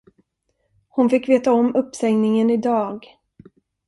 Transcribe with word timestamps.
Hon 0.89 1.09
fick 1.09 1.29
veta 1.29 1.51
om 1.51 1.75
uppsägningen 1.75 2.49
i 2.49 2.57
dag. 2.57 3.07